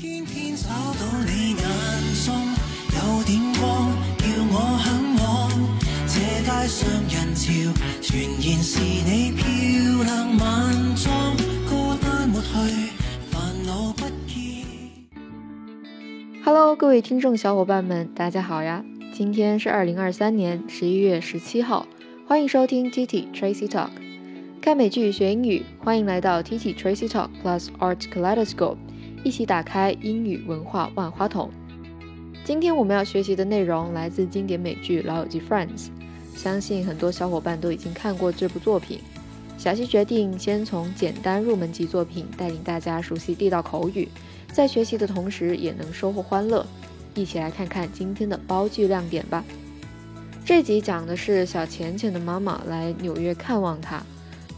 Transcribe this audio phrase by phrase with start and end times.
[0.00, 1.58] 偏偏找到你眼
[2.24, 2.32] 中
[2.94, 5.50] 有点光，叫我向往。
[6.06, 7.50] 这街上人潮，
[8.00, 9.44] 全然是你漂
[10.04, 11.36] 亮晚装。
[11.68, 12.48] 孤单抹去，
[13.28, 14.64] 烦恼不见。
[16.44, 18.84] Hello，各位听众小伙伴们，大家好呀！
[19.12, 21.88] 今天是二零二三年十一月十七号，
[22.28, 23.90] 欢迎收听 Titi Tracy Talk，
[24.60, 28.76] 看美剧学英语，欢迎来到 Titi Tracy Talk Plus Art Kaleidoscope，
[29.24, 31.50] 一起打开英语文化万花筒。
[32.44, 35.68] 今天我们要学习的内容来自经典美剧《老友记 Friends》，
[36.34, 39.00] 相信很多小伙伴都已经看过这部作品。
[39.58, 44.08] 小溪决定先从简单入门级作品带领大家熟悉地道口语。
[44.52, 46.64] 在学习的同时也能收获欢乐，
[47.14, 49.44] 一起来看看今天的包句亮点吧。
[50.44, 54.02] 这集讲的是小钱钱的妈妈来纽约看望他。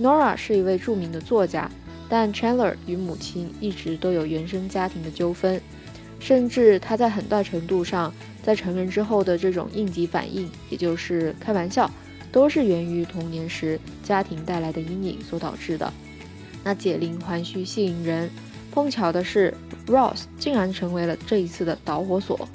[0.00, 1.70] Nora 是一位著名的作家，
[2.08, 5.60] 但 Chandler 与母亲一直都有原生家庭的纠纷，
[6.20, 11.90] 甚至他在很大程度上在成人之后的这种应急反应，也就是开玩笑，
[12.30, 15.92] 都是源于童年时家庭带来的阴影所导致的。
[16.62, 18.30] 那解铃还须系铃人。
[18.72, 19.54] 碰巧的是
[19.86, 22.46] ，Ross 竟然成为了这一次的导火索。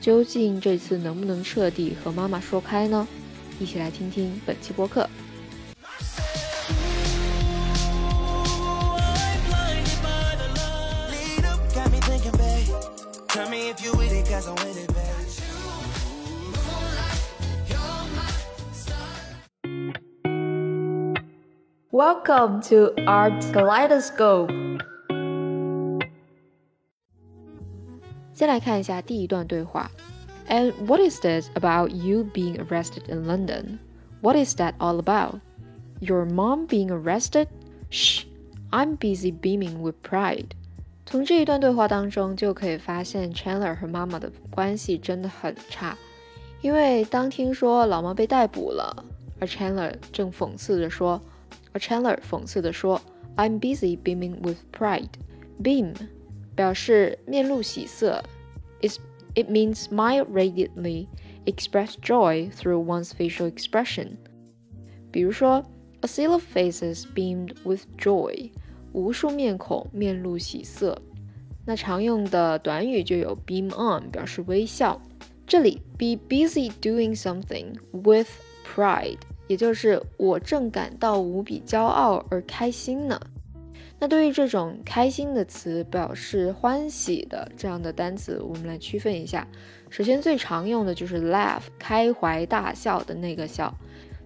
[0.00, 3.08] 究竟这次能不能彻底和妈妈说开呢？
[3.58, 5.08] 一起来听听本期播客。
[13.33, 15.09] Tell me if you with it, cause I'm with it, babe.
[21.91, 24.51] Welcome to Art Kaleidoscope。
[28.33, 29.89] 先来看一下第一段对话。
[30.47, 33.79] And what is this about you being arrested in London?
[34.21, 35.39] What is that all about?
[35.99, 37.47] Your mom being arrested?
[37.89, 38.25] Shh,
[38.71, 40.53] I'm busy beaming with pride.
[41.06, 45.96] 从这一段对话当中就可以发现，Chandler 和妈妈的关系真的很差。
[46.60, 49.04] 因为当听说老妈被逮捕了，
[49.38, 51.20] 而 Chandler 正讽刺地说，
[51.72, 53.00] 而 Chandler 讽刺地说
[53.36, 55.10] ，I'm busy beaming with pride.
[55.62, 55.94] Beam
[56.56, 58.22] 表示面露喜色
[58.80, 58.98] ，is
[59.34, 61.06] it means smile radiantly,
[61.44, 64.16] express joy through one's facial expression.
[65.12, 65.62] 比如说
[66.00, 68.50] ，a sea of faces beamed with joy，
[68.94, 70.96] 无数面孔面露喜色。
[71.66, 74.98] 那常用的短语就有 beam on，表示微笑。
[75.46, 78.28] 这里 be busy doing something with
[78.64, 83.20] pride，也就是我正感到无比骄傲而开心呢。
[83.98, 89.46] 那对于这种开心的词，表示欢喜的这样的单词，我们来区分一下。
[89.90, 93.74] 首先最常用的就是 laugh，开怀大笑的那个笑。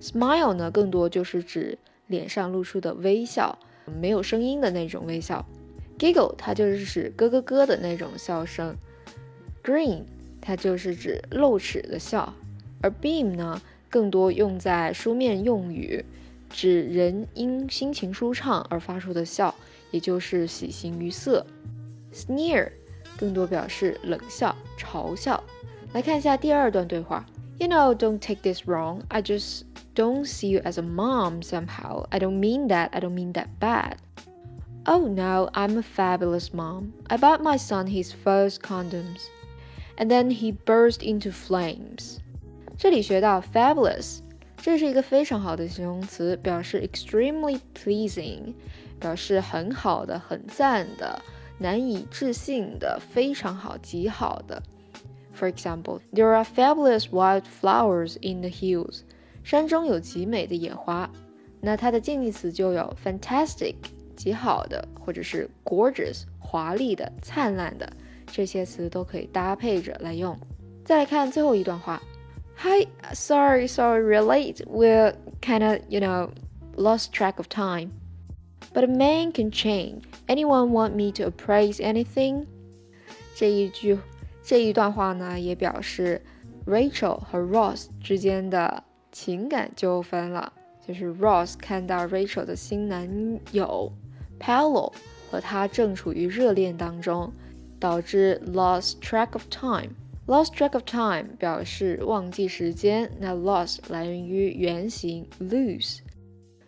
[0.00, 5.44] smile 呢，更多就是指脸上露出的微笑，没有声音的那种微笑。
[5.98, 8.76] giggle 它就是指咯咯咯的那种笑声。
[9.64, 10.02] grin
[10.40, 12.32] 它就是指露齿的笑。
[12.80, 13.60] 而 beam 呢，
[13.90, 16.04] 更多用在书面用语。
[16.50, 19.54] 指人因心情舒畅而发出的笑，
[19.90, 21.44] 也就是喜形于色。
[22.14, 22.70] Sneer
[23.18, 25.44] 更多表示冷笑、嘲笑。
[25.92, 27.26] 来看一下第二段对话。
[27.58, 29.00] You know, don't take this wrong.
[29.08, 29.62] I just
[29.97, 32.05] don't see you as a mom somehow.
[32.11, 32.89] I don't mean that.
[32.93, 33.97] I don't mean that bad.
[34.85, 36.93] Oh no, I'm a fabulous mom.
[37.09, 39.29] I bought my son his first condoms.
[39.97, 42.17] And then he burst into flames.
[42.77, 44.19] 这里学到 fabulous。
[44.57, 48.53] 这是一个非常好的形容词，表示 extremely pleasing，
[48.99, 51.21] 表示很好的、很赞的、
[51.59, 54.63] 难以置信的、非常好、极好的。
[55.37, 59.01] For example, there are fabulous wild flowers in the hills.
[59.47, 61.09] 山中有极美的野花。
[61.59, 63.75] 那它的近义词就有 fantastic，
[64.15, 67.91] 极好的，或者是 gorgeous，华丽的、灿烂的，
[68.27, 70.37] 这些词都可以搭配着来用。
[70.83, 72.01] 再来看最后一段话。
[72.57, 74.63] Hi, sorry, sorry, we're late.
[74.67, 76.29] We're kind of, you know,
[76.75, 77.89] lost track of time.
[78.73, 80.03] But a man can change.
[80.27, 82.45] Anyone want me to appraise anything?
[83.35, 83.97] 这一句
[84.43, 86.21] 这一段话呢，也表示
[86.65, 90.52] Rachel 和 Ross 之间的 情感纠纷了。
[90.86, 93.92] 就是 Ross 看到 Rachel 的新男友
[94.40, 94.92] Paolo
[95.30, 97.30] 和他正处于热恋当中，
[97.78, 99.90] 导致 lost track of time。
[100.26, 105.98] Lost track of time 表示忘记时间，那 lost 来源于原形 lose。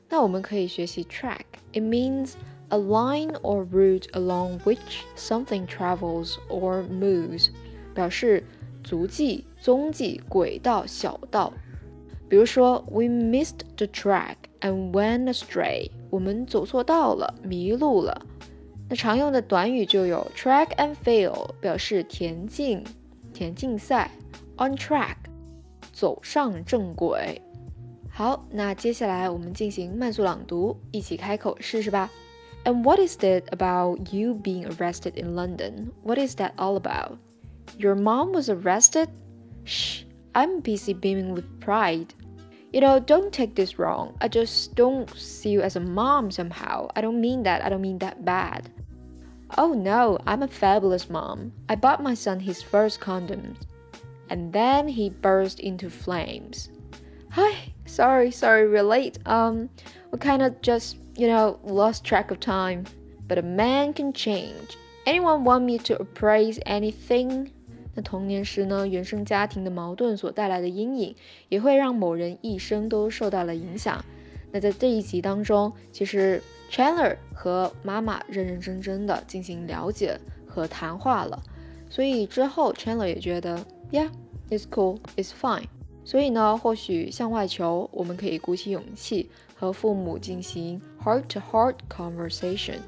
[0.08, 1.44] 那我们可以学习 track。
[1.72, 2.32] It means
[2.68, 7.48] a line or route along which something travels or moves，
[7.94, 8.44] 表示
[8.82, 11.52] 足迹、踪迹、轨道、小道。
[12.29, 15.91] 比如说，We missed the track and went astray。
[16.09, 18.25] 我们走错道了，迷路了。
[18.89, 22.83] 那常用的短语就有 track and field，表示田径、
[23.33, 24.09] 田径赛；
[24.57, 25.15] on track，
[25.91, 27.41] 走上正轨。
[28.09, 32.09] 好，那接下来我们进行慢速朗读，一起开口试试吧。
[32.63, 35.91] And what is it about you being arrested in London?
[36.03, 37.17] What is that all about?
[37.77, 39.09] Your mom was arrested?
[39.65, 40.03] Shh,
[40.33, 42.07] I'm busy beaming with pride.
[42.72, 44.16] You know, don't take this wrong.
[44.20, 46.88] I just don't see you as a mom somehow.
[46.94, 47.64] I don't mean that.
[47.64, 48.70] I don't mean that bad.
[49.58, 51.52] Oh no, I'm a fabulous mom.
[51.68, 53.56] I bought my son his first condoms.
[54.28, 56.70] And then he burst into flames.
[57.30, 59.18] Hi, sorry, sorry, we're late.
[59.26, 59.68] Um,
[60.12, 62.84] we kind of just, you know, lost track of time.
[63.26, 64.76] But a man can change.
[65.06, 67.50] Anyone want me to appraise anything?
[68.02, 71.14] 童年时呢，原生家庭的矛盾所带来的阴影，
[71.48, 74.04] 也会让某人一生都受到了影响。
[74.52, 81.40] 那在这一集当中，其实 Chandler 和妈妈认认真真的进行了解和谈话了，
[81.88, 85.66] 所以之后 Chandler 也觉得，Yeah，it's cool，it's fine。
[86.04, 92.78] 所以呢，或许向外求，我们可以鼓起勇气和父母进行 heart-to-heart conversation，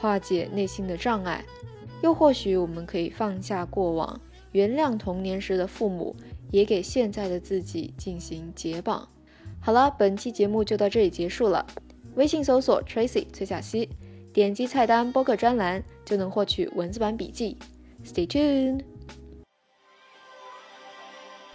[0.00, 1.44] 化解内心的障碍；
[2.02, 4.20] 又或许我们可以放下过往，
[4.54, 6.14] 原谅童年时的父母，
[6.52, 9.08] 也给现在的自己进行解绑。
[9.60, 11.66] 好了，本期节目就到这里结束了。
[12.14, 13.88] 微信搜索 Tracy 崔小溪，
[14.32, 17.56] 点击菜单播客专栏就能获取文字版笔记。
[18.04, 18.82] Stay tuned。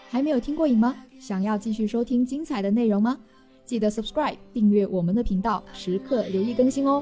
[0.09, 0.95] 还没有听过瘾吗？
[1.19, 3.17] 想要继续收听精彩的内容吗？
[3.63, 7.01] 记得 subscribe 订阅我们的频道，时刻留意更新哦。